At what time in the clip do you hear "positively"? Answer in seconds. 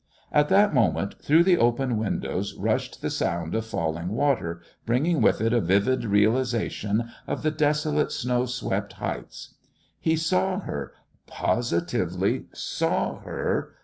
11.27-12.45